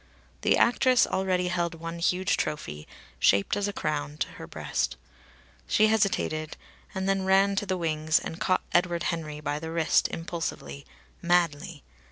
[0.41, 2.87] The actress already held one huge trophy,
[3.19, 4.97] shaped as a crown, to her breast.
[5.67, 6.57] She hesitated,
[6.95, 10.87] and then ran to the wings, and caught Edward Henry by the wrist impulsively,
[11.21, 11.83] madly.